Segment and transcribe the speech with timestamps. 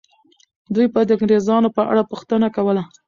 [0.73, 2.83] دوی به د انګریزانو په اړه پوښتنه کوله.